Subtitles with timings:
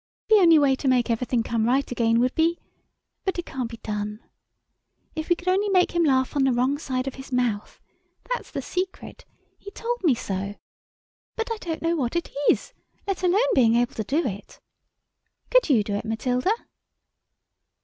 [0.29, 4.19] The only way to make everything come right again would be—but it can't be done!
[5.15, 7.79] If we could only make him laugh on the wrong side of his mouth.
[8.33, 9.25] That's the secret.
[9.59, 10.55] He told me so.
[11.35, 12.73] But I don't know what it is,
[13.05, 14.59] let alone being able to do it.
[15.51, 16.49] Could you do it, Matilda?"